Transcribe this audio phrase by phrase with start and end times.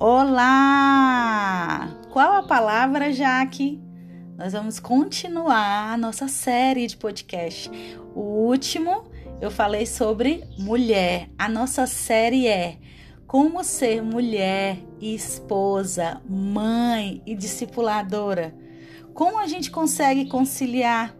[0.00, 1.88] Olá!
[2.10, 3.80] Qual a palavra, Jaque?
[4.36, 7.70] Nós vamos continuar a nossa série de podcast.
[8.12, 9.04] O último
[9.40, 11.30] eu falei sobre mulher.
[11.38, 12.76] A nossa série é
[13.24, 18.52] Como ser mulher esposa, mãe e discipuladora.
[19.14, 21.14] Como a gente consegue conciliar?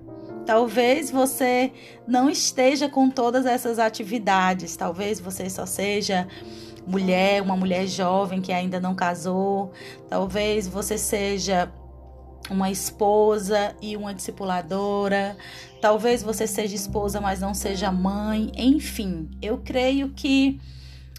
[0.45, 1.73] Talvez você
[2.09, 6.27] não esteja com todas essas atividades, talvez você só seja
[6.87, 9.73] mulher, uma mulher jovem que ainda não casou,
[10.09, 11.73] talvez você seja
[12.51, 15.37] uma esposa e uma discipuladora,
[15.81, 20.61] talvez você seja esposa, mas não seja mãe, enfim, eu creio que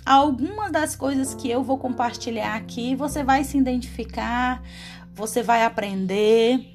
[0.05, 4.61] algumas das coisas que eu vou compartilhar aqui você vai se identificar,
[5.13, 6.73] você vai aprender.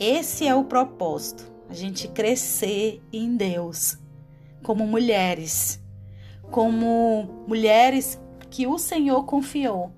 [0.00, 3.98] Esse é o propósito, a gente crescer em Deus
[4.62, 5.81] como mulheres,
[6.52, 8.20] como mulheres
[8.50, 9.90] que o Senhor confiou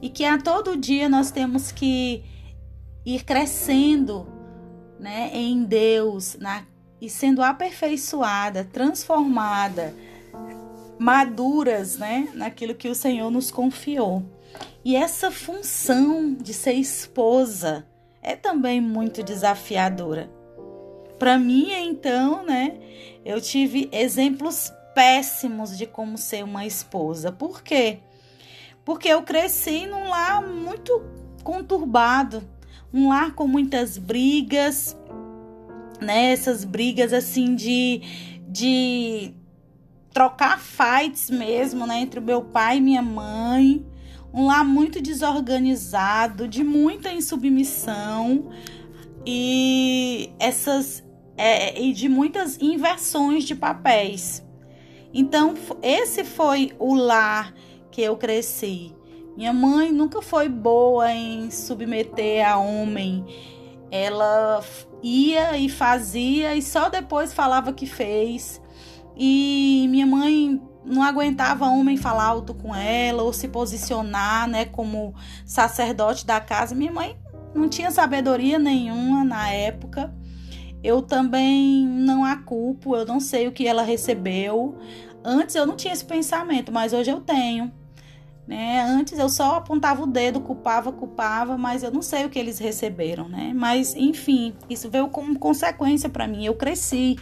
[0.00, 2.22] e que a todo dia nós temos que
[3.04, 4.26] ir crescendo,
[4.98, 6.64] né, em Deus, na
[7.00, 9.94] e sendo aperfeiçoada, transformada,
[10.98, 14.22] maduras, né, naquilo que o Senhor nos confiou.
[14.84, 17.86] E essa função de ser esposa
[18.22, 20.30] é também muito desafiadora.
[21.18, 22.78] Para mim, então, né,
[23.24, 24.70] eu tive exemplos
[25.00, 27.32] péssimos de como ser uma esposa.
[27.32, 28.00] Por quê?
[28.84, 31.02] Porque eu cresci num lar muito
[31.42, 32.42] conturbado,
[32.92, 34.94] um lar com muitas brigas,
[36.02, 36.32] né?
[36.32, 38.02] Essas brigas assim de
[38.46, 39.32] de
[40.12, 43.86] trocar fights mesmo, né, entre o meu pai e minha mãe.
[44.34, 48.50] Um lar muito desorganizado, de muita insubmissão
[49.24, 51.02] e essas
[51.38, 54.44] é, e de muitas inversões de papéis.
[55.12, 57.52] Então, esse foi o lar
[57.90, 58.94] que eu cresci.
[59.36, 63.24] Minha mãe nunca foi boa em submeter a homem.
[63.90, 64.62] Ela
[65.02, 68.60] ia e fazia e só depois falava que fez.
[69.16, 75.14] E minha mãe não aguentava homem falar alto com ela ou se posicionar, né, como
[75.44, 76.74] sacerdote da casa.
[76.74, 77.18] Minha mãe
[77.54, 80.14] não tinha sabedoria nenhuma na época.
[80.82, 84.78] Eu também não a culpo, eu não sei o que ela recebeu.
[85.22, 87.70] Antes eu não tinha esse pensamento, mas hoje eu tenho.
[88.46, 88.80] Né?
[88.82, 92.58] Antes eu só apontava o dedo, culpava, culpava, mas eu não sei o que eles
[92.58, 93.52] receberam, né?
[93.54, 96.46] Mas enfim, isso veio como consequência para mim.
[96.46, 97.16] Eu cresci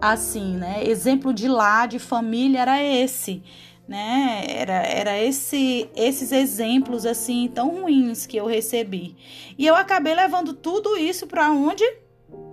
[0.00, 0.82] assim, né?
[0.82, 3.42] Exemplo de lá, de família era esse,
[3.86, 4.44] né?
[4.48, 9.14] Era, era esse, esses exemplos assim tão ruins que eu recebi.
[9.58, 11.84] E eu acabei levando tudo isso para onde?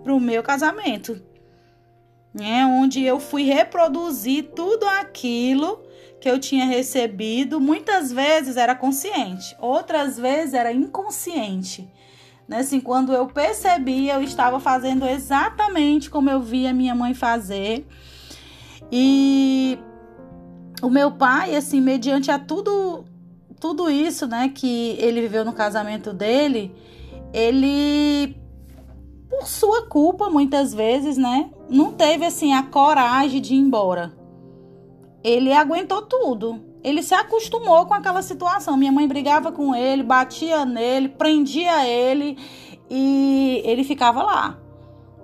[0.03, 1.21] Para o meu casamento,
[2.33, 2.65] né?
[2.65, 5.81] Onde eu fui reproduzir tudo aquilo
[6.19, 7.59] que eu tinha recebido.
[7.59, 11.89] Muitas vezes era consciente, outras vezes era inconsciente.
[12.47, 12.59] Né?
[12.59, 17.87] Assim, quando eu percebi, eu estava fazendo exatamente como eu via minha mãe fazer.
[18.91, 19.77] E
[20.81, 23.05] o meu pai, assim, mediante a tudo,
[23.59, 26.73] tudo isso, né, que ele viveu no casamento dele,
[27.31, 28.35] ele
[29.29, 31.49] por sua culpa, muitas vezes, né?
[31.69, 34.13] Não teve assim a coragem de ir embora.
[35.23, 36.59] Ele aguentou tudo.
[36.83, 38.75] Ele se acostumou com aquela situação.
[38.75, 42.37] Minha mãe brigava com ele, batia nele, prendia ele
[42.89, 44.57] e ele ficava lá,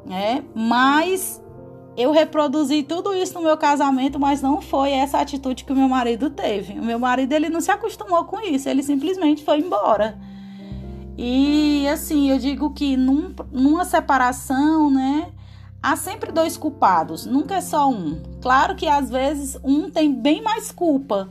[0.05, 0.43] né?
[0.53, 1.41] Mas
[1.97, 5.87] eu reproduzi tudo isso no meu casamento, mas não foi essa atitude que o meu
[5.87, 6.73] marido teve.
[6.73, 10.19] O meu marido ele não se acostumou com isso, ele simplesmente foi embora.
[11.17, 15.31] E assim, eu digo que num, numa separação, né,
[15.81, 18.21] há sempre dois culpados, nunca é só um.
[18.41, 21.29] Claro que às vezes um tem bem mais culpa.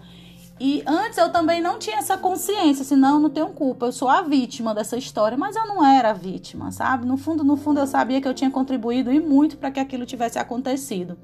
[0.60, 4.08] E antes eu também não tinha essa consciência, senão eu não tenho culpa, eu sou
[4.08, 7.04] a vítima dessa história, mas eu não era a vítima, sabe?
[7.04, 10.06] No fundo, no fundo eu sabia que eu tinha contribuído e muito para que aquilo
[10.06, 11.18] tivesse acontecido.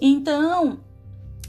[0.00, 0.78] Então,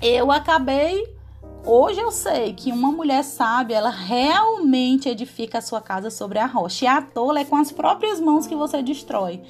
[0.01, 1.15] eu acabei
[1.63, 6.47] Hoje eu sei que uma mulher sábia, ela realmente edifica a sua casa sobre a
[6.47, 6.85] rocha.
[6.85, 9.41] E a tola é com as próprias mãos que você destrói.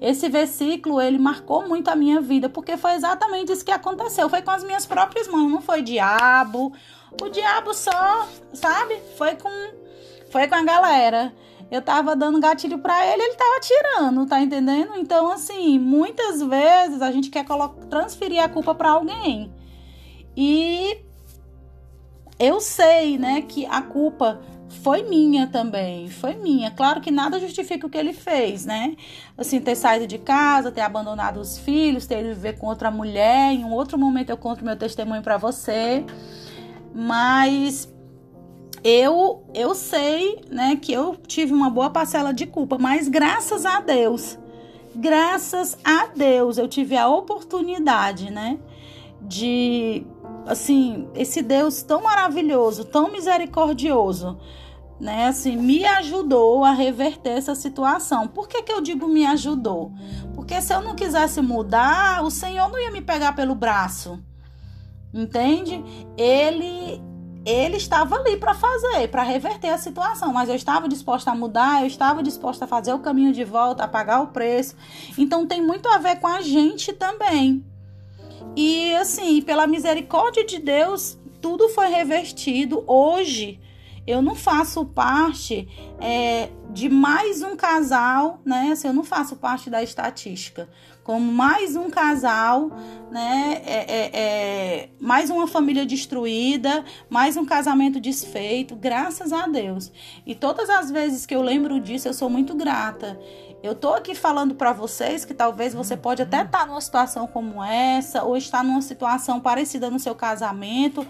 [0.00, 4.28] Esse versículo, ele marcou muito a minha vida, porque foi exatamente isso que aconteceu.
[4.28, 6.72] Foi com as minhas próprias mãos, não foi diabo.
[7.22, 8.98] O diabo só, sabe?
[9.16, 9.48] Foi com
[10.30, 11.32] foi com a galera.
[11.70, 14.96] Eu tava dando gatilho para ele, ele tava tirando, tá entendendo?
[14.96, 17.44] Então, assim, muitas vezes a gente quer
[17.88, 19.52] transferir a culpa para alguém.
[20.36, 20.79] E
[22.40, 24.40] eu sei, né, que a culpa
[24.82, 26.70] foi minha também, foi minha.
[26.70, 28.96] Claro que nada justifica o que ele fez, né?
[29.36, 33.52] Assim, ter saído de casa, ter abandonado os filhos, ter ido viver com outra mulher.
[33.52, 36.04] Em um outro momento eu conto meu testemunho para você.
[36.94, 37.92] Mas
[38.82, 43.80] eu eu sei, né, que eu tive uma boa parcela de culpa, mas graças a
[43.80, 44.38] Deus,
[44.94, 48.58] graças a Deus, eu tive a oportunidade, né,
[49.20, 50.06] de
[50.46, 54.38] assim, esse Deus tão maravilhoso, tão misericordioso,
[55.00, 58.28] né, assim, me ajudou a reverter essa situação.
[58.28, 59.92] Por que, que eu digo me ajudou?
[60.34, 64.22] Porque se eu não quisesse mudar, o Senhor não ia me pegar pelo braço.
[65.12, 65.82] Entende?
[66.16, 67.02] Ele
[67.44, 71.80] ele estava ali para fazer, para reverter a situação, mas eu estava disposta a mudar,
[71.80, 74.76] eu estava disposta a fazer o caminho de volta, a pagar o preço.
[75.16, 77.64] Então tem muito a ver com a gente também.
[78.56, 82.84] E assim, pela misericórdia de Deus, tudo foi revertido.
[82.86, 83.60] Hoje
[84.06, 85.68] eu não faço parte
[86.00, 88.70] é, de mais um casal, né?
[88.72, 90.68] Assim, eu não faço parte da estatística.
[91.04, 92.70] Como mais um casal,
[93.10, 93.62] né?
[93.64, 99.92] É, é, é, mais uma família destruída, mais um casamento desfeito, graças a Deus.
[100.26, 103.18] E todas as vezes que eu lembro disso, eu sou muito grata.
[103.62, 107.26] Eu tô aqui falando para vocês que talvez você pode até estar tá numa situação
[107.26, 111.06] como essa ou estar numa situação parecida no seu casamento,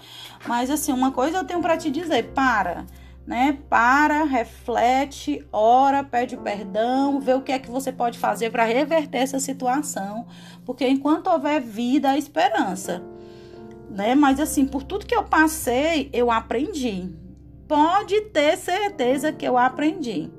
[0.48, 2.86] mas assim, uma coisa eu tenho para te dizer, para,
[3.24, 3.56] né?
[3.68, 9.18] Para, reflete, ora, pede perdão, vê o que é que você pode fazer para reverter
[9.18, 10.26] essa situação,
[10.66, 13.00] porque enquanto houver vida, há esperança.
[13.88, 14.16] Né?
[14.16, 17.08] Mas assim, por tudo que eu passei, eu aprendi.
[17.68, 20.30] Pode ter certeza que eu aprendi.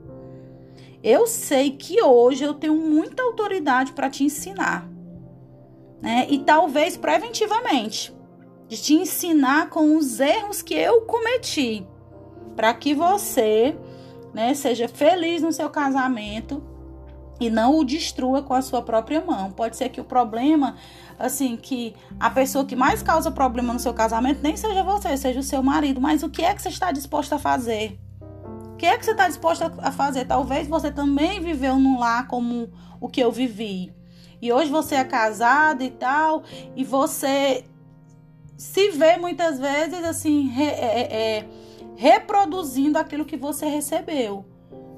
[1.03, 4.87] Eu sei que hoje eu tenho muita autoridade para te ensinar,
[6.01, 6.27] né?
[6.29, 8.13] E talvez preventivamente,
[8.67, 11.85] de te ensinar com os erros que eu cometi,
[12.55, 13.75] para que você,
[14.33, 16.63] né, seja feliz no seu casamento
[17.39, 19.51] e não o destrua com a sua própria mão.
[19.51, 20.75] Pode ser que o problema,
[21.17, 25.39] assim, que a pessoa que mais causa problema no seu casamento nem seja você, seja
[25.39, 27.99] o seu marido, mas o que é que você está disposto a fazer?
[28.81, 30.25] Que é que você está disposta a fazer?
[30.25, 32.67] Talvez você também viveu num lar como
[32.99, 33.93] o que eu vivi.
[34.41, 36.41] E hoje você é casado e tal,
[36.75, 37.63] e você
[38.57, 41.49] se vê muitas vezes assim, re, é, é, é,
[41.95, 44.47] reproduzindo aquilo que você recebeu.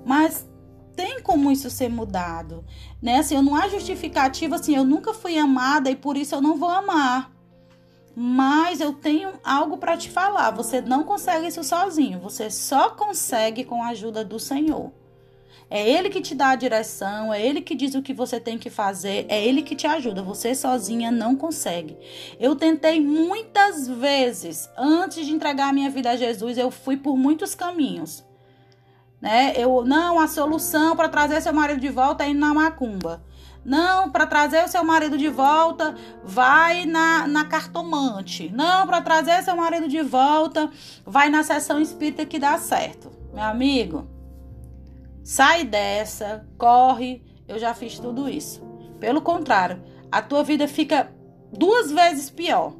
[0.06, 0.48] Mas
[0.96, 2.64] tem como isso ser mudado,
[3.02, 3.18] né?
[3.18, 6.70] Assim, não há justificativa assim, eu nunca fui amada e por isso eu não vou
[6.70, 7.33] amar.
[8.16, 10.52] Mas eu tenho algo para te falar.
[10.52, 12.20] Você não consegue isso sozinho.
[12.20, 14.92] Você só consegue com a ajuda do Senhor.
[15.70, 18.60] É Ele que te dá a direção, é Ele que diz o que você tem
[18.60, 20.22] que fazer, é Ele que te ajuda.
[20.22, 21.98] Você sozinha não consegue.
[22.40, 27.18] Eu tentei muitas vezes, antes de entregar a minha vida a Jesus, eu fui por
[27.18, 28.24] muitos caminhos.
[29.20, 29.54] Né?
[29.58, 33.24] Eu não, a solução para trazer seu marido de volta é ir na macumba.
[33.66, 38.50] Não, para trazer o seu marido de volta, vai na, na cartomante.
[38.54, 40.70] Não, para trazer seu marido de volta,
[41.06, 43.12] vai na sessão espírita que dá certo.
[43.34, 44.08] Meu amigo,
[45.24, 47.24] sai dessa, corre.
[47.48, 48.62] Eu já fiz tudo isso.
[49.00, 49.82] Pelo contrário,
[50.12, 51.10] a tua vida fica
[51.52, 52.74] duas vezes pior.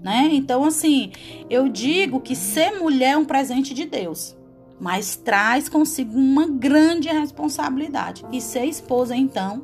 [0.00, 0.28] Né?
[0.32, 1.12] Então, assim,
[1.50, 4.37] eu digo que ser mulher é um presente de Deus
[4.80, 8.24] mas traz consigo uma grande responsabilidade.
[8.32, 9.62] E ser esposa, então,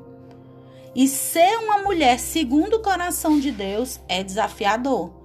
[0.95, 5.25] e ser uma mulher segundo o coração de Deus é desafiador.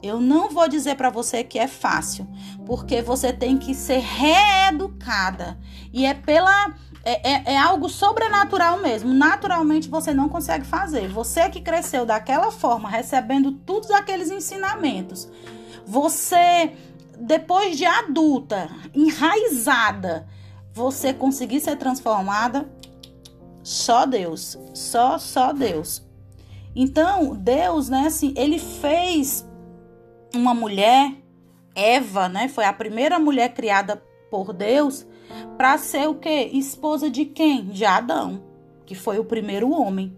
[0.00, 2.26] Eu não vou dizer para você que é fácil,
[2.64, 5.58] porque você tem que ser reeducada.
[5.92, 6.72] E é pela.
[7.04, 9.12] É, é, é, algo sobrenatural mesmo.
[9.12, 11.08] Naturalmente você não consegue fazer.
[11.08, 15.28] Você que cresceu daquela forma, recebendo todos aqueles ensinamentos,
[15.86, 16.72] você
[17.20, 20.26] depois de adulta, enraizada,
[20.72, 22.70] você conseguir ser transformada,
[23.62, 26.06] só Deus, só só Deus.
[26.74, 29.46] Então, Deus, né, assim, ele fez
[30.34, 31.12] uma mulher,
[31.74, 35.06] Eva, né, foi a primeira mulher criada por Deus
[35.56, 36.50] para ser o quê?
[36.52, 37.66] Esposa de quem?
[37.66, 38.44] De Adão,
[38.86, 40.16] que foi o primeiro homem.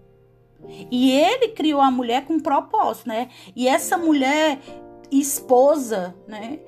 [0.91, 3.29] E ele criou a mulher com propósito, né?
[3.57, 4.59] E essa mulher
[5.11, 6.61] esposa, né?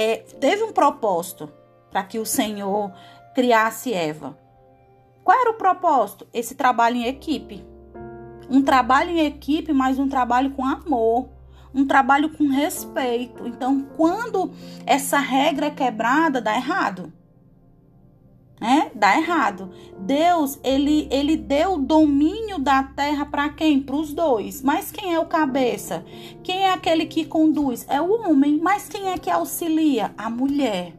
[0.00, 1.52] É, teve um propósito
[1.90, 2.92] para que o Senhor
[3.34, 4.38] criasse Eva.
[5.24, 6.24] Qual era o propósito?
[6.32, 7.66] Esse trabalho em equipe.
[8.48, 11.28] Um trabalho em equipe, mas um trabalho com amor,
[11.74, 13.44] um trabalho com respeito.
[13.44, 14.52] Então, quando
[14.86, 17.12] essa regra é quebrada, dá errado
[18.60, 18.90] né?
[18.94, 19.70] Dá errado.
[19.98, 23.80] Deus, ele, ele deu o domínio da terra para quem?
[23.80, 24.62] Para os dois.
[24.62, 26.04] Mas quem é o cabeça?
[26.42, 27.86] Quem é aquele que conduz?
[27.88, 28.58] É o homem.
[28.62, 30.12] Mas quem é que auxilia?
[30.16, 30.94] A mulher.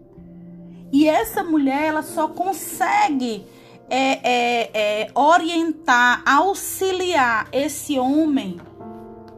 [0.91, 3.45] E essa mulher, ela só consegue
[3.89, 8.59] é, é, é, orientar, auxiliar esse homem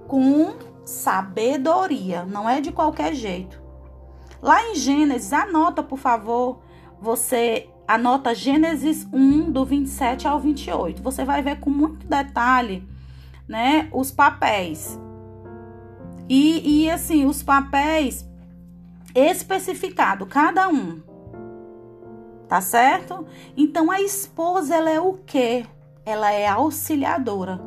[0.08, 0.54] com
[0.86, 2.24] sabedoria.
[2.26, 3.62] Não é de qualquer jeito.
[4.42, 6.60] Lá em Gênesis, anota, por favor,
[7.00, 11.04] você anota Gênesis 1, do 27 ao 28.
[11.04, 12.88] Você vai ver com muito detalhe,
[13.48, 14.98] né, os papéis.
[16.30, 18.26] E, e assim, os papéis
[19.14, 21.02] especificado, cada um.
[22.48, 23.26] Tá certo?
[23.58, 25.66] Então a esposa, ela é o quê?
[26.06, 27.62] Ela é auxiliadora.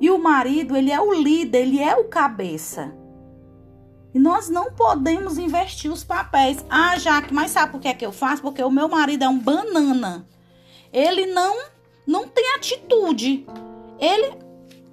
[0.00, 2.94] E o marido, ele é o líder, ele é o cabeça.
[4.12, 6.64] E nós não podemos investir os papéis.
[6.68, 8.42] Ah, Jaque, mas sabe por que é que eu faço?
[8.42, 10.26] Porque o meu marido é um banana.
[10.92, 11.56] Ele não
[12.06, 13.46] não tem atitude.
[13.98, 14.36] Ele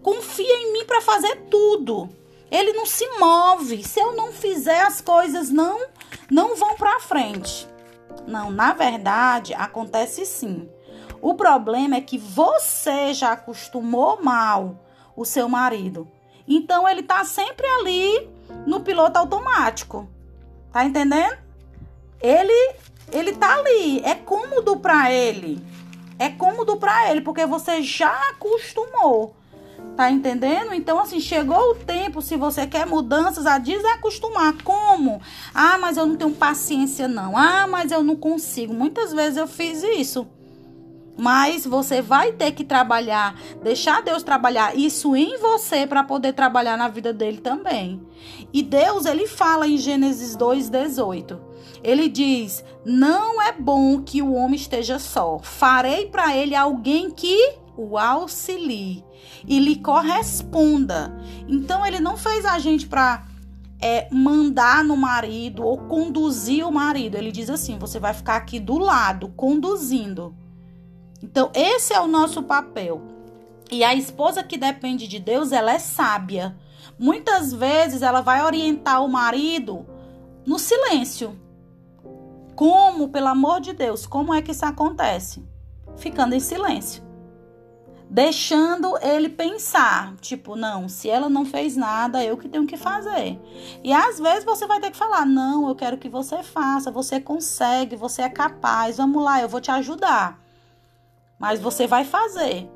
[0.04, 2.10] confia em mim para fazer tudo.
[2.52, 3.84] Ele não se move.
[3.84, 5.88] Se eu não fizer as coisas não
[6.30, 7.68] não vão para frente.
[8.28, 10.70] Não, na verdade, acontece sim.
[11.22, 14.84] O problema é que você já acostumou mal
[15.16, 16.08] o seu marido.
[16.48, 18.30] Então ele tá sempre ali
[18.66, 20.08] no piloto automático.
[20.72, 21.38] Tá entendendo?
[22.22, 22.76] Ele
[23.12, 25.64] ele tá ali, é cômodo para ele.
[26.20, 29.36] É cômodo para ele porque você já acostumou.
[29.96, 30.74] Tá entendendo?
[30.74, 34.54] Então, assim, chegou o tempo, se você quer mudanças, a desacostumar.
[34.64, 35.22] Como?
[35.54, 37.38] Ah, mas eu não tenho paciência, não.
[37.38, 38.74] Ah, mas eu não consigo.
[38.74, 40.28] Muitas vezes eu fiz isso.
[41.18, 46.78] Mas você vai ter que trabalhar, deixar Deus trabalhar isso em você para poder trabalhar
[46.78, 48.06] na vida dele também.
[48.54, 51.40] E Deus, ele fala em Gênesis 2:18.
[51.84, 55.40] Ele diz: "Não é bom que o homem esteja só.
[55.40, 59.04] Farei para ele alguém que o auxilie
[59.48, 61.20] e lhe corresponda".
[61.48, 63.26] Então ele não fez a gente para
[63.82, 67.16] é, mandar no marido ou conduzir o marido.
[67.16, 70.36] Ele diz assim: você vai ficar aqui do lado, conduzindo.
[71.22, 73.02] Então, esse é o nosso papel.
[73.72, 76.56] E a esposa que depende de Deus, ela é sábia.
[76.98, 79.86] Muitas vezes ela vai orientar o marido
[80.46, 81.38] no silêncio.
[82.56, 85.44] Como, pelo amor de Deus, como é que isso acontece?
[85.98, 87.06] Ficando em silêncio.
[88.10, 93.38] Deixando ele pensar, tipo, não, se ela não fez nada, eu que tenho que fazer.
[93.84, 97.20] E às vezes você vai ter que falar: "Não, eu quero que você faça, você
[97.20, 98.96] consegue, você é capaz.
[98.96, 100.47] Vamos lá, eu vou te ajudar".
[101.40, 102.70] Mas você vai fazer.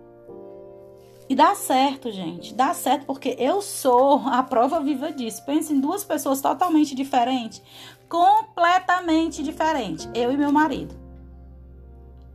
[1.29, 2.53] E dá certo, gente.
[2.53, 5.45] Dá certo porque eu sou a prova viva disso.
[5.45, 7.61] Pense em duas pessoas totalmente diferentes,
[8.09, 10.09] completamente diferentes.
[10.13, 10.93] Eu e meu marido.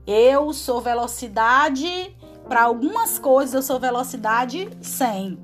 [0.06, 2.16] Eu sou velocidade
[2.48, 5.36] para algumas coisas eu sou velocidade 100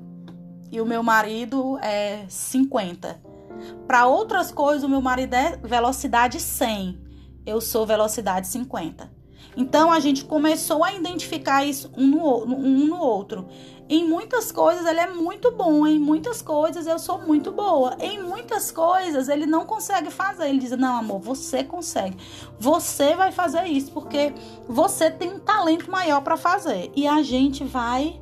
[0.71, 3.21] e o meu marido é 50.
[3.85, 6.97] Para outras coisas o meu marido é velocidade 100.
[7.45, 9.22] Eu sou velocidade 50.
[9.55, 13.47] Então a gente começou a identificar isso um no, um no outro.
[13.89, 17.95] Em muitas coisas ele é muito bom, em muitas coisas eu sou muito boa.
[17.99, 20.49] Em muitas coisas ele não consegue fazer.
[20.49, 22.17] Ele diz: Não, amor, você consegue.
[22.59, 24.33] Você vai fazer isso porque
[24.67, 26.91] você tem um talento maior para fazer.
[26.95, 28.21] E a gente vai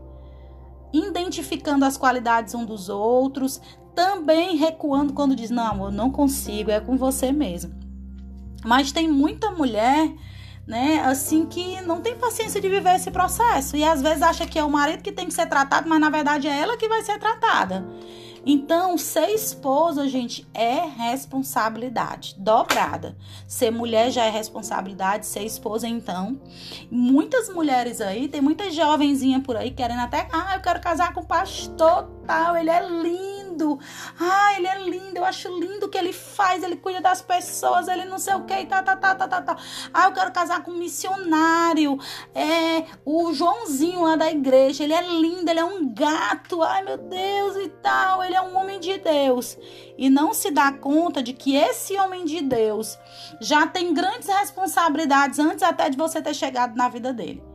[0.92, 3.62] identificando as qualidades um dos outros,
[3.94, 7.80] também recuando quando diz: Não, amor, não consigo, é com você mesmo.
[8.64, 10.14] Mas tem muita mulher
[10.68, 11.02] né?
[11.06, 14.64] Assim que não tem paciência de viver esse processo e às vezes acha que é
[14.64, 17.20] o marido que tem que ser tratado, mas na verdade é ela que vai ser
[17.20, 17.86] tratada.
[18.44, 23.16] Então, ser esposa, gente, é responsabilidade dobrada.
[23.48, 26.42] Ser mulher já é responsabilidade, ser esposa, então.
[26.90, 31.22] Muitas mulheres aí, tem muita jovenzinha por aí querendo até, ah, eu quero casar com
[31.22, 33.80] o pastor tal, ele é lindo lindo.
[34.20, 35.18] Ah, ele é lindo.
[35.18, 36.64] Eu acho lindo o que ele faz.
[36.64, 37.88] Ele cuida das pessoas.
[37.88, 38.66] Ele não sei o que.
[38.66, 39.58] Tá, tá, tá, tá, tá, tá.
[39.94, 42.00] Ah, eu quero casar com um missionário.
[42.34, 44.84] É o Joãozinho lá da igreja.
[44.84, 45.50] Ele é lindo.
[45.50, 46.62] Ele é um gato.
[46.62, 48.24] Ai, meu Deus e tal.
[48.24, 49.58] Ele é um homem de Deus.
[49.98, 52.98] E não se dá conta de que esse homem de Deus
[53.40, 57.51] já tem grandes responsabilidades antes até de você ter chegado na vida dele.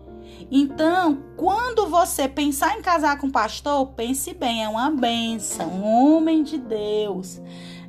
[0.50, 6.42] Então, quando você pensar em casar com pastor, pense bem, é uma benção, um homem
[6.42, 7.40] de Deus,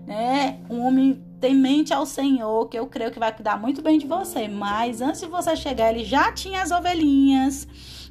[0.07, 0.59] né?
[0.69, 4.47] Um homem temente ao Senhor, que eu creio que vai cuidar muito bem de você.
[4.47, 7.67] Mas antes de você chegar, ele já tinha as ovelhinhas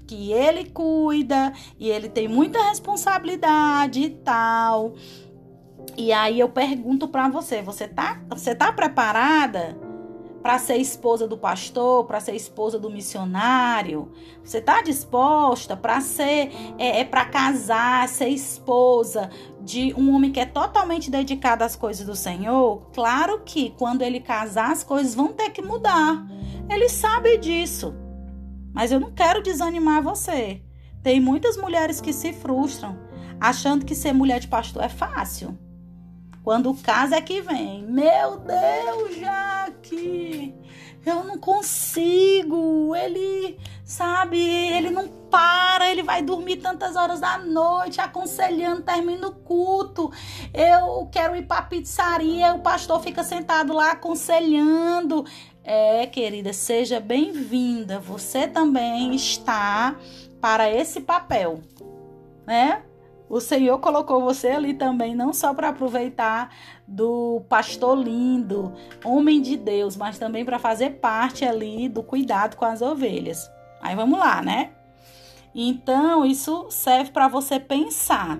[0.07, 4.95] que ele cuida e ele tem muita responsabilidade e tal.
[5.97, 9.76] E aí eu pergunto para você, você tá, você tá preparada?
[10.47, 14.12] Para ser esposa do pastor, para ser esposa do missionário?
[14.45, 19.29] Você está disposta para ser, é, é para casar, ser esposa
[19.61, 22.88] de um homem que é totalmente dedicado às coisas do Senhor?
[22.93, 26.25] Claro que quando ele casar, as coisas vão ter que mudar.
[26.71, 27.93] Ele sabe disso.
[28.73, 30.62] Mas eu não quero desanimar você.
[31.03, 32.97] Tem muitas mulheres que se frustram
[33.41, 35.59] achando que ser mulher de pastor é fácil.
[36.47, 37.83] Quando o caso é que vem.
[37.83, 40.55] Meu Deus, Jaque,
[41.05, 42.95] eu não consigo.
[42.95, 49.35] Ele, sabe, ele não para, ele vai dormir tantas horas da noite, aconselhando, termina o
[49.35, 50.12] culto.
[50.55, 55.25] Eu quero ir para pizzaria, o pastor fica sentado lá aconselhando.
[55.65, 57.99] É, querida, seja bem-vinda.
[57.99, 59.97] Você também está
[60.41, 61.61] para esse papel,
[62.47, 62.85] né?
[63.28, 66.50] O Senhor colocou você ali também, não só para aproveitar
[66.87, 68.73] do pastor lindo,
[69.04, 73.50] homem de Deus, mas também para fazer parte ali do cuidado com as ovelhas.
[73.80, 74.71] Aí vamos lá, né?
[75.54, 78.38] Então, isso serve para você pensar.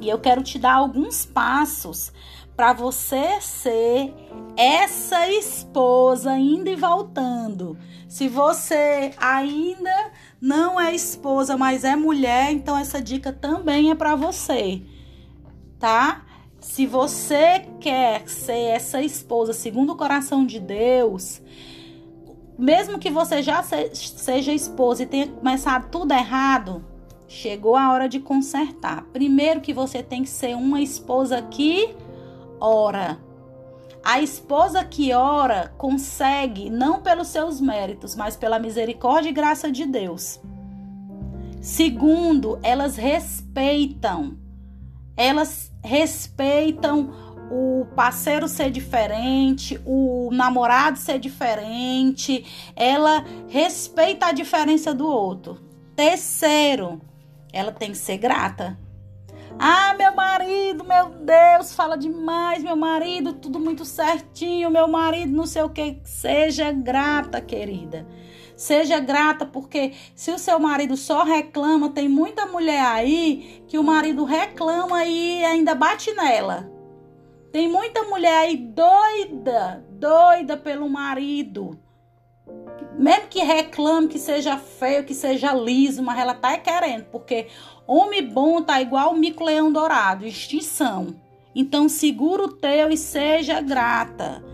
[0.00, 2.12] E eu quero te dar alguns passos
[2.56, 4.12] para você ser
[4.56, 7.78] essa esposa indo e voltando.
[8.08, 10.10] Se você ainda
[10.40, 14.82] não é esposa, mas é mulher, então essa dica também é para você,
[15.78, 16.24] tá?
[16.60, 21.40] Se você quer ser essa esposa segundo o coração de Deus,
[22.58, 26.84] mesmo que você já seja esposa e tenha começado tudo errado,
[27.26, 29.04] chegou a hora de consertar.
[29.12, 31.94] Primeiro que você tem que ser uma esposa que
[32.60, 33.18] ora.
[34.04, 39.84] A esposa que ora consegue, não pelos seus méritos, mas pela misericórdia e graça de
[39.84, 40.40] Deus.
[41.60, 44.38] Segundo, elas respeitam.
[45.16, 47.10] Elas respeitam
[47.50, 52.46] o parceiro ser diferente, o namorado ser diferente.
[52.74, 55.60] Ela respeita a diferença do outro.
[55.94, 57.02] Terceiro,
[57.52, 58.78] ela tem que ser grata.
[59.58, 65.46] Ah, meu marido, meu Deus, fala demais, meu marido, tudo muito certinho, meu marido, não
[65.46, 66.00] sei o que.
[66.04, 68.06] Seja grata, querida.
[68.56, 73.82] Seja grata, porque se o seu marido só reclama, tem muita mulher aí que o
[73.82, 76.70] marido reclama e ainda bate nela.
[77.50, 81.78] Tem muita mulher aí doida, doida pelo marido.
[82.98, 87.46] Mesmo que reclame que seja feio, que seja liso, mas ela tá querendo, porque
[87.92, 91.08] Homem bom tá igual o mico-leão dourado, extinção.
[91.52, 94.44] Então segura o teu e seja grata.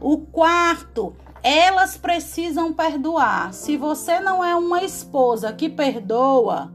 [0.00, 3.52] O quarto, elas precisam perdoar.
[3.52, 6.72] Se você não é uma esposa que perdoa,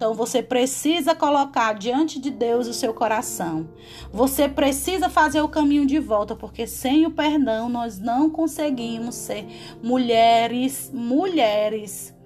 [0.00, 3.68] então você precisa colocar diante de Deus o seu coração.
[4.10, 9.46] Você precisa fazer o caminho de volta, porque sem o perdão nós não conseguimos ser
[9.82, 12.16] mulheres, mulheres,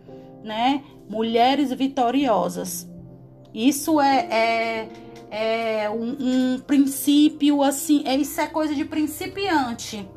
[0.45, 0.85] né?
[1.11, 2.89] Mulheres vitoriosas.
[3.53, 4.89] Isso é, é,
[5.83, 10.09] é um, um, princípio assim, é, isso é coisa de principiante.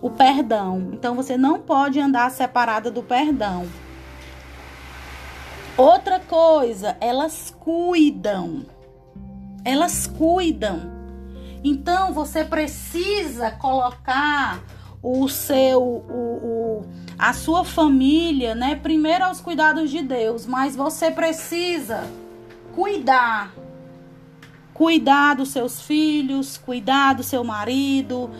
[0.00, 0.92] O perdão.
[0.94, 3.66] Então você não pode andar separada do perdão.
[5.76, 8.64] Outra coisa, elas cuidam.
[9.62, 10.90] Elas cuidam.
[11.62, 14.62] Então você precisa colocar
[15.02, 16.86] o seu o, o,
[17.18, 22.04] a sua família, né, primeiro aos cuidados de Deus, mas você precisa
[22.74, 23.52] cuidar.
[24.72, 28.30] Cuidar dos seus filhos, cuidar do seu marido,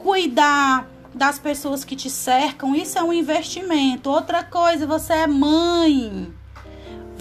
[0.00, 4.10] cuidar das pessoas que te cercam, isso é um investimento.
[4.10, 6.41] Outra coisa, você é mãe.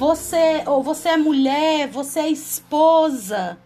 [0.01, 3.59] Você ou você é mulher, você é esposa.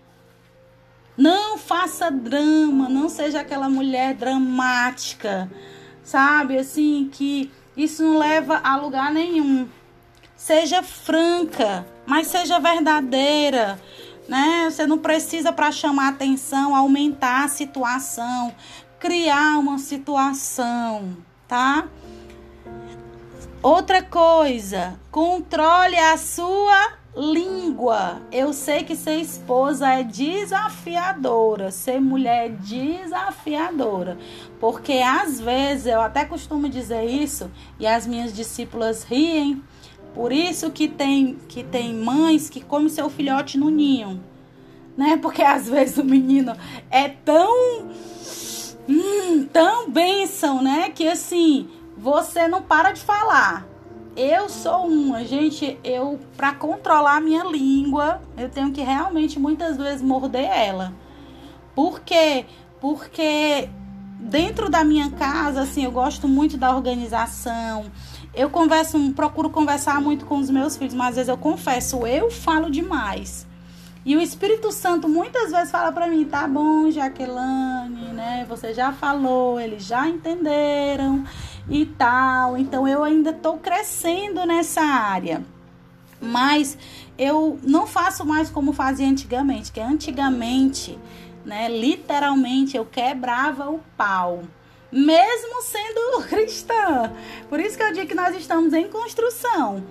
[1.15, 5.49] Não faça drama, não seja aquela mulher dramática,
[6.03, 6.57] sabe?
[6.57, 9.65] Assim que isso não leva a lugar nenhum.
[10.35, 13.79] Seja franca, mas seja verdadeira,
[14.27, 14.69] né?
[14.69, 18.53] Você não precisa para chamar atenção aumentar a situação,
[18.99, 21.15] criar uma situação,
[21.47, 21.87] tá?
[23.65, 28.21] Outra coisa, controle a sua língua.
[28.31, 34.19] Eu sei que ser esposa é desafiadora, ser mulher é desafiadora,
[34.59, 37.49] porque às vezes eu até costumo dizer isso
[37.79, 39.63] e as minhas discípulas riem
[40.13, 44.23] por isso que tem que tem mães que comem seu filhote no ninho,
[44.95, 45.17] né?
[45.19, 46.55] Porque às vezes o menino
[46.91, 47.89] é tão
[48.87, 50.91] hum, tão bênção, né?
[50.91, 53.65] Que assim, você não para de falar.
[54.15, 59.75] Eu sou uma, gente, eu para controlar a minha língua, eu tenho que realmente muitas
[59.75, 60.93] vezes morder ela.
[61.75, 62.45] Por quê?
[62.79, 63.69] Porque
[64.17, 67.85] dentro da minha casa, assim, eu gosto muito da organização.
[68.33, 72.31] Eu converso, procuro conversar muito com os meus filhos, mas às vezes eu confesso, eu
[72.31, 73.44] falo demais.
[74.05, 78.45] E o Espírito Santo muitas vezes fala para mim, tá bom, Jaqueline, né?
[78.47, 81.25] Você já falou, eles já entenderam
[81.67, 82.55] e tal.
[82.55, 85.43] Então eu ainda tô crescendo nessa área.
[86.21, 86.77] Mas
[87.17, 90.97] eu não faço mais como fazia antigamente, que antigamente
[91.45, 91.69] né?
[91.69, 94.43] Literalmente eu quebrava o pau,
[94.91, 97.13] mesmo sendo cristã.
[97.47, 99.83] Por isso que eu digo que nós estamos em construção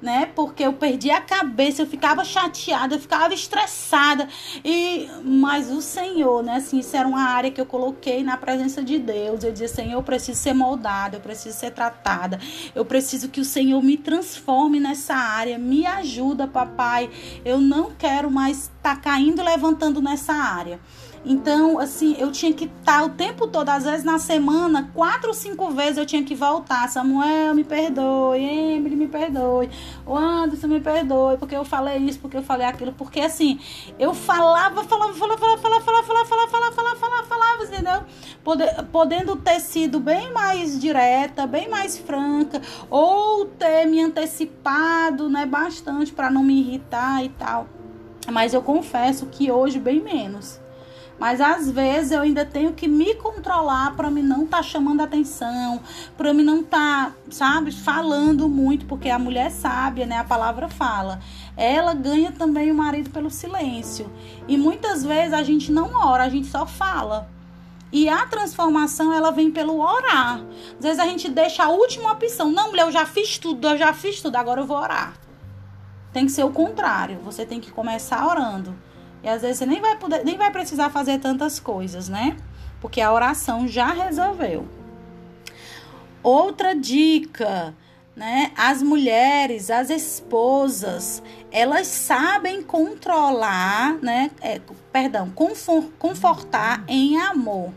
[0.00, 0.26] né?
[0.34, 4.28] Porque eu perdi a cabeça, eu ficava chateada, eu ficava estressada.
[4.64, 8.82] E mas o Senhor, né, assim, isso era uma área que eu coloquei na presença
[8.82, 9.42] de Deus.
[9.42, 12.38] Eu dizia, Senhor, eu preciso ser moldada, eu preciso ser tratada.
[12.74, 15.58] Eu preciso que o Senhor me transforme nessa área.
[15.58, 17.10] Me ajuda, papai.
[17.44, 20.80] Eu não quero mais estar tá caindo levantando nessa área.
[21.24, 25.28] Então, assim, eu tinha que estar tá o tempo todo, às vezes na semana, quatro
[25.28, 26.88] ou cinco vezes eu tinha que voltar.
[26.88, 28.42] Samuel, me perdoe.
[28.42, 29.68] Emily, me perdoe.
[30.06, 31.36] O Anderson, me perdoe.
[31.38, 32.92] Porque eu falei isso, porque eu falei aquilo.
[32.92, 33.58] Porque, assim,
[33.98, 38.02] eu falava, falava, falava, falava, falava, falava, falava, falava, falava, falava, falava, falava entendeu?
[38.90, 46.12] Podendo ter sido bem mais direta, bem mais franca, ou ter me antecipado, né, bastante
[46.12, 47.66] para não me irritar e tal.
[48.30, 50.60] Mas eu confesso que hoje bem menos.
[51.18, 55.00] Mas às vezes eu ainda tenho que me controlar para me não estar tá chamando
[55.00, 55.80] atenção,
[56.16, 60.68] para me não estar, tá, sabe, falando muito, porque a mulher sábia, né, a palavra
[60.68, 61.20] fala.
[61.56, 64.10] Ela ganha também o marido pelo silêncio.
[64.46, 67.28] E muitas vezes a gente não ora, a gente só fala.
[67.90, 70.42] E a transformação, ela vem pelo orar.
[70.76, 72.50] Às vezes a gente deixa a última opção.
[72.50, 75.14] Não, mulher, eu já fiz tudo, eu já fiz tudo, agora eu vou orar.
[76.12, 77.18] Tem que ser o contrário.
[77.24, 78.74] Você tem que começar orando.
[79.22, 82.36] E às vezes você nem vai poder, nem vai precisar fazer tantas coisas, né?
[82.80, 84.66] Porque a oração já resolveu.
[86.22, 87.74] Outra dica,
[88.14, 88.52] né?
[88.56, 94.30] As mulheres, as esposas, elas sabem controlar, né?
[94.40, 94.60] É,
[94.92, 95.32] perdão,
[95.98, 97.72] confortar em amor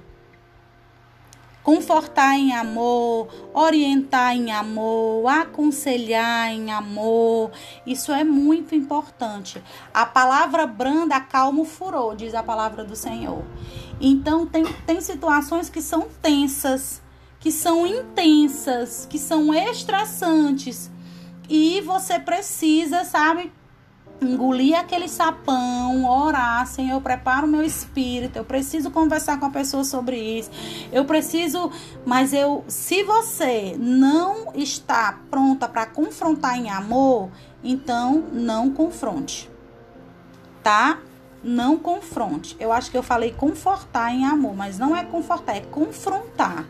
[1.64, 7.52] confortar em amor, orientar em amor, aconselhar em amor.
[7.86, 9.62] Isso é muito importante.
[9.94, 13.44] A palavra branda acalma o furor, diz a palavra do Senhor.
[14.00, 17.02] Então, tem, tem situações que são tensas,
[17.40, 20.90] que são intensas, que são estressantes.
[21.48, 23.52] E você precisa, sabe,
[24.22, 28.38] engolir aquele sapão, orar, Senhor, prepara o meu espírito.
[28.38, 30.52] Eu preciso conversar com a pessoa sobre isso.
[30.92, 31.72] Eu preciso,
[32.06, 37.30] mas eu, se você não está pronta para confrontar em amor,
[37.64, 39.50] então não confronte.
[40.62, 41.00] Tá?
[41.44, 42.56] Não confronte.
[42.60, 46.66] Eu acho que eu falei confortar em amor, mas não é confortar, é confrontar.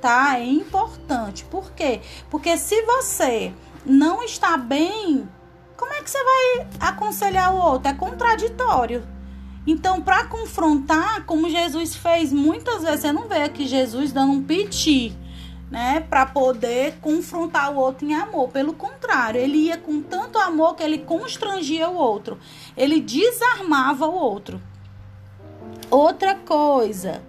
[0.00, 0.38] Tá?
[0.38, 1.44] É importante.
[1.44, 2.00] Por quê?
[2.30, 3.52] Porque se você
[3.84, 5.28] não está bem
[5.78, 7.88] como é que você vai aconselhar o outro?
[7.88, 9.06] É contraditório.
[9.64, 14.42] Então, para confrontar, como Jesus fez muitas vezes, você não vê aqui Jesus dando um
[14.42, 15.16] piti,
[15.70, 18.48] né, para poder confrontar o outro em amor.
[18.48, 22.38] Pelo contrário, ele ia com tanto amor que ele constrangia o outro.
[22.76, 24.60] Ele desarmava o outro.
[25.90, 27.22] Outra coisa,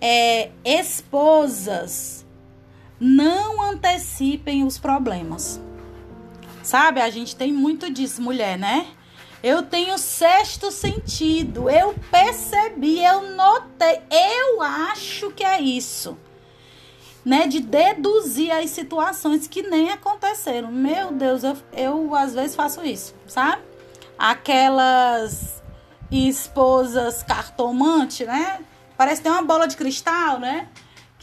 [0.00, 2.26] é esposas
[3.00, 5.60] não antecipem os problemas.
[6.64, 8.86] Sabe, a gente tem muito disso, mulher, né?
[9.42, 11.68] Eu tenho sexto sentido.
[11.68, 16.16] Eu percebi, eu notei, eu acho que é isso.
[17.22, 20.70] Né, de deduzir as situações que nem aconteceram.
[20.70, 23.62] Meu Deus, eu, eu às vezes faço isso, sabe?
[24.18, 25.62] Aquelas
[26.10, 28.60] esposas cartomante, né?
[28.96, 30.68] Parece ter uma bola de cristal, né?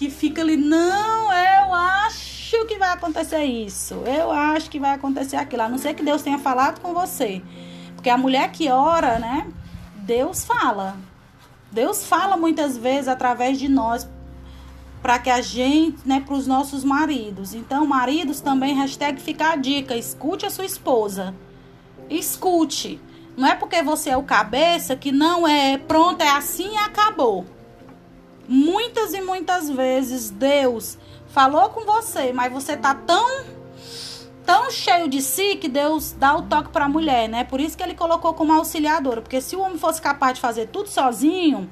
[0.02, 5.36] Que fica ali, não, eu acho que vai acontecer isso, eu acho que vai acontecer
[5.36, 7.40] aquilo, a não ser que Deus tenha falado com você.
[7.94, 9.46] Porque a mulher que ora, né?
[9.98, 10.98] Deus fala.
[11.72, 14.10] Deus fala muitas vezes através de nós
[15.04, 17.54] para que a gente, né, para os nossos maridos.
[17.54, 21.32] Então, maridos também, hashtag fica a dica, escute a sua esposa.
[22.10, 23.00] Escute.
[23.38, 27.46] Não é porque você é o cabeça que não é pronto, é assim e acabou.
[28.54, 30.98] Muitas e muitas vezes Deus
[31.30, 33.46] falou com você, mas você tá tão
[34.46, 37.46] tão cheio de si que Deus dá o toque para a mulher, né?
[37.46, 40.68] Por isso que ele colocou como auxiliadora, porque se o homem fosse capaz de fazer
[40.68, 41.70] tudo sozinho,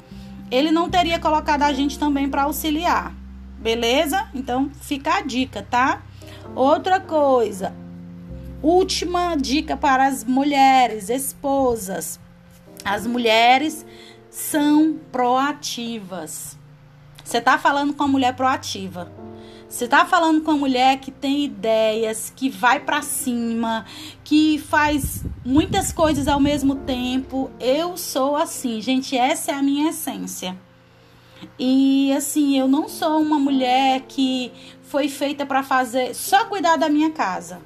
[0.49, 3.13] ele não teria colocado a gente também para auxiliar.
[3.57, 4.29] Beleza?
[4.33, 6.01] Então fica a dica, tá?
[6.55, 7.75] Outra coisa,
[8.63, 12.17] última dica para as mulheres, esposas.
[12.85, 13.85] As mulheres
[14.29, 16.57] são proativas.
[17.29, 19.11] Você tá falando com a mulher proativa.
[19.69, 23.85] Você tá falando com uma mulher que tem ideias, que vai para cima,
[24.23, 27.51] que faz muitas coisas ao mesmo tempo.
[27.59, 30.57] Eu sou assim, gente, essa é a minha essência.
[31.59, 36.89] E assim, eu não sou uma mulher que foi feita para fazer só cuidar da
[36.89, 37.61] minha casa.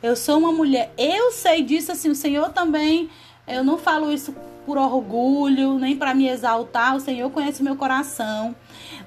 [0.00, 3.10] Eu sou uma mulher, eu sei disso assim, o Senhor também,
[3.44, 4.32] eu não falo isso
[4.64, 6.96] por orgulho, nem para me exaltar.
[6.96, 8.54] O Senhor conhece meu coração.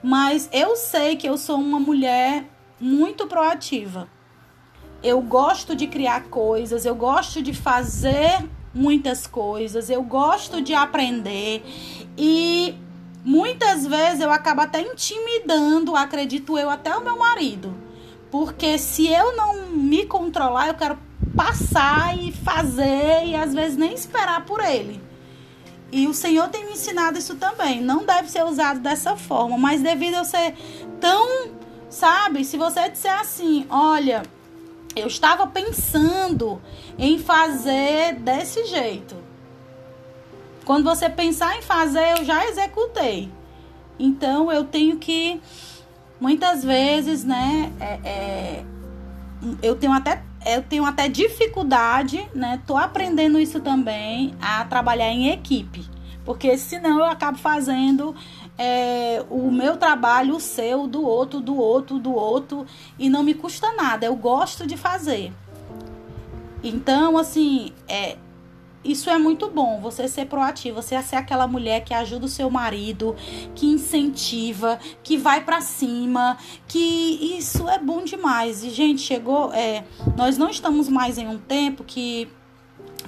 [0.04, 2.46] Mas eu sei que eu sou uma mulher
[2.80, 4.08] muito proativa.
[5.02, 11.64] Eu gosto de criar coisas, eu gosto de fazer muitas coisas, eu gosto de aprender
[12.18, 12.76] e
[13.24, 17.74] muitas vezes eu acabo até intimidando, acredito eu, até o meu marido.
[18.30, 20.98] Porque se eu não me controlar, eu quero
[21.36, 25.05] passar e fazer e às vezes nem esperar por ele.
[25.92, 27.82] E o Senhor tem me ensinado isso também.
[27.82, 30.54] Não deve ser usado dessa forma, mas devido a ser
[31.00, 31.50] tão,
[31.90, 34.24] sabe, se você disser assim, olha,
[34.96, 36.62] eu estava pensando
[36.98, 39.16] em fazer desse jeito.
[40.66, 43.32] Quando você pensar em fazer, eu já executei.
[44.00, 45.40] Então eu tenho que
[46.20, 47.72] muitas vezes, né?
[47.80, 48.64] É, é,
[49.62, 52.62] eu tenho até eu tenho até dificuldade, né?
[52.68, 55.86] Tô aprendendo isso também a trabalhar em equipe,
[56.24, 58.16] porque senão eu acabo fazendo
[58.58, 62.66] é, o meu trabalho, o seu, do outro, do outro, do outro,
[62.98, 64.06] e não me custa nada.
[64.06, 65.34] Eu gosto de fazer.
[66.64, 68.18] Então, assim, é,
[68.86, 72.50] isso é muito bom, você ser proativo, você ser aquela mulher que ajuda o seu
[72.50, 73.16] marido,
[73.56, 78.64] que incentiva, que vai para cima, que isso é bom demais.
[78.64, 79.84] E gente, chegou, é,
[80.16, 82.30] nós não estamos mais em um tempo que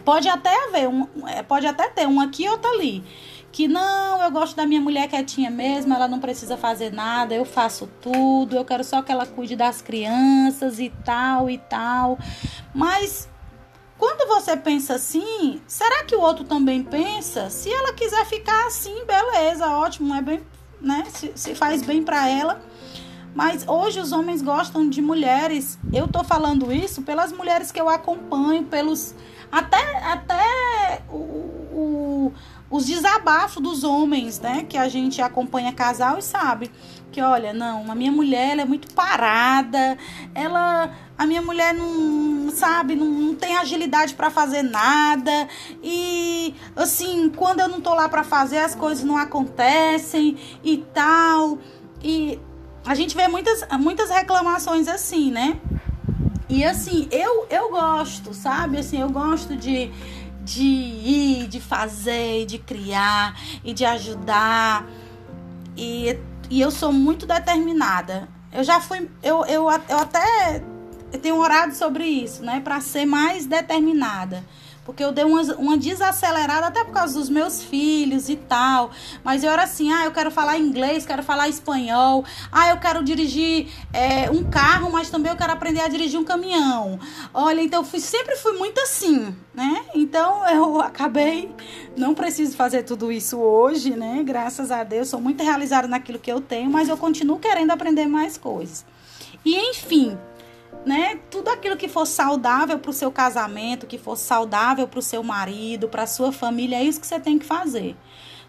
[0.03, 3.03] pode até haver um, é, pode até ter um aqui e outro ali.
[3.51, 7.45] Que não, eu gosto da minha mulher quietinha mesmo, ela não precisa fazer nada, eu
[7.45, 12.19] faço tudo, eu quero só que ela cuide das crianças e tal e tal.
[12.73, 13.27] Mas
[13.97, 17.49] quando você pensa assim, será que o outro também pensa?
[17.49, 20.41] Se ela quiser ficar assim, beleza, ótimo, é bem,
[20.79, 21.03] né?
[21.09, 22.61] Se, se faz bem para ela.
[23.33, 25.77] Mas hoje os homens gostam de mulheres.
[25.93, 29.13] Eu tô falando isso pelas mulheres que eu acompanho, pelos
[29.51, 31.46] até até o,
[32.69, 34.65] os desabafos dos homens, né?
[34.67, 36.71] Que a gente acompanha casal e sabe
[37.11, 39.97] que, olha, não, a minha mulher ela é muito parada,
[40.35, 40.91] ela.
[41.17, 45.47] A minha mulher não, sabe, não, não tem agilidade para fazer nada.
[45.81, 51.57] E, assim, quando eu não tô lá para fazer, as coisas não acontecem e tal.
[52.03, 52.39] E
[52.85, 55.59] a gente vê muitas, muitas reclamações assim, né?
[56.49, 58.77] E assim, eu, eu gosto, sabe?
[58.77, 59.91] Assim, eu gosto de
[60.47, 64.85] de ir, de fazer, de criar e de ajudar.
[65.75, 66.17] E,
[66.49, 68.29] e eu sou muito determinada.
[68.53, 70.63] Eu já fui, eu, eu, eu até
[71.21, 72.61] tenho orado sobre isso, né?
[72.61, 74.41] Para ser mais determinada.
[74.87, 78.89] Porque eu dei uma, uma desacelerada até por causa dos meus filhos e tal.
[79.21, 82.23] Mas eu era assim, ah, eu quero falar inglês, quero falar espanhol.
[82.49, 86.23] Ah, eu quero dirigir é, um carro, mas também eu quero aprender a dirigir um
[86.23, 86.97] caminhão.
[87.33, 89.83] Olha, então fui, sempre fui muito assim, né?
[89.93, 91.53] Então eu acabei,
[91.97, 94.23] não preciso fazer tudo isso hoje, né?
[94.23, 98.07] Graças a Deus, sou muito realizada naquilo que eu tenho, mas eu continuo querendo aprender
[98.07, 98.85] mais coisas.
[99.43, 100.17] E enfim,
[100.87, 101.19] né?
[101.29, 105.21] Tudo aquilo que for saudável para o seu casamento, que for saudável para o seu
[105.21, 107.95] marido, para sua família, é isso que você tem que fazer.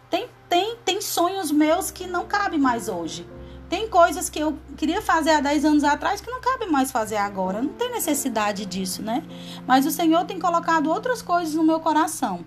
[0.09, 3.27] Tem, tem, tem sonhos meus que não cabem mais hoje.
[3.69, 7.17] Tem coisas que eu queria fazer há 10 anos atrás que não cabe mais fazer
[7.17, 7.61] agora.
[7.61, 9.23] Não tem necessidade disso, né?
[9.67, 12.47] Mas o Senhor tem colocado outras coisas no meu coração.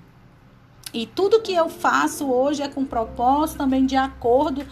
[0.92, 4.66] E tudo que eu faço hoje é com propósito, também de acordo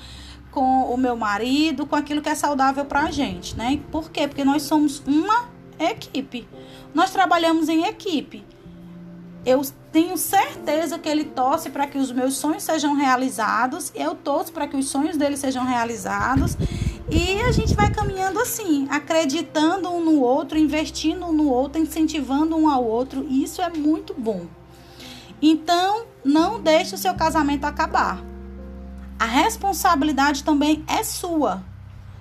[0.52, 3.80] com o meu marido, com aquilo que é saudável para a gente, né?
[3.92, 4.28] Por quê?
[4.28, 6.48] Porque nós somos uma equipe.
[6.94, 8.44] Nós trabalhamos em equipe.
[9.46, 14.52] Eu tenho certeza que ele torce para que os meus sonhos sejam realizados, eu torço
[14.52, 16.58] para que os sonhos dele sejam realizados.
[17.12, 22.56] E a gente vai caminhando assim, acreditando um no outro, investindo um no outro, incentivando
[22.56, 23.26] um ao outro.
[23.28, 24.46] E isso é muito bom.
[25.42, 28.29] Então, não deixe o seu casamento acabar
[29.20, 31.62] a responsabilidade também é sua.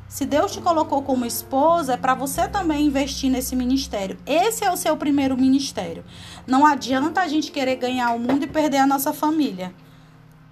[0.08, 4.18] Se Deus te colocou como esposa, é para você também investir nesse ministério.
[4.26, 6.02] Esse é o seu primeiro ministério.
[6.46, 9.72] Não adianta a gente querer ganhar o mundo e perder a nossa família.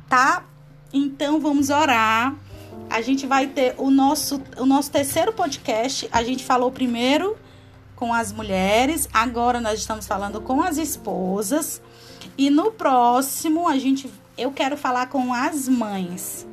[0.09, 0.44] Tá?
[0.92, 2.35] Então vamos orar.
[2.88, 6.06] A gente vai ter o nosso, o nosso terceiro podcast.
[6.12, 7.37] A gente falou primeiro
[7.96, 11.80] com as mulheres, agora nós estamos falando com as esposas.
[12.37, 16.46] E no próximo a gente eu quero falar com as mães,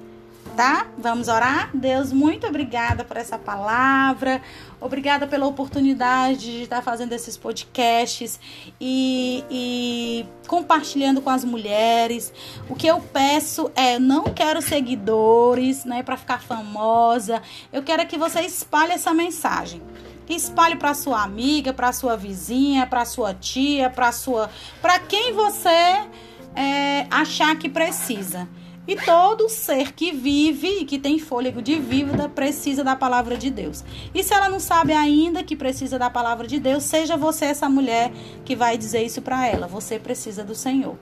[0.55, 0.87] tá?
[0.97, 1.69] Vamos orar?
[1.73, 4.41] Deus, muito obrigada por essa palavra,
[4.79, 8.39] obrigada pela oportunidade de estar fazendo esses podcasts
[8.79, 12.31] e, e compartilhando com as mulheres.
[12.69, 17.41] O que eu peço é, não quero seguidores, né, para ficar famosa.
[17.71, 19.81] Eu quero que você espalhe essa mensagem.
[20.29, 24.49] Espalhe para sua amiga, para sua vizinha, para sua tia, para sua,
[24.81, 26.07] para quem você
[26.55, 28.47] é, achar que precisa.
[28.85, 33.49] E todo ser que vive e que tem fôlego de vida precisa da palavra de
[33.49, 33.83] Deus.
[34.13, 37.69] E se ela não sabe ainda que precisa da palavra de Deus, seja você essa
[37.69, 38.11] mulher
[38.43, 39.67] que vai dizer isso para ela.
[39.67, 40.97] Você precisa do Senhor.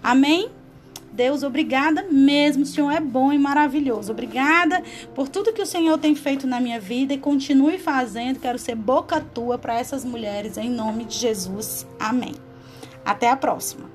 [0.00, 0.48] Amém?
[1.10, 2.62] Deus, obrigada mesmo.
[2.62, 4.12] O Senhor é bom e maravilhoso.
[4.12, 8.38] Obrigada por tudo que o Senhor tem feito na minha vida e continue fazendo.
[8.38, 11.84] Quero ser boca tua para essas mulheres em nome de Jesus.
[11.98, 12.34] Amém.
[13.04, 13.93] Até a próxima.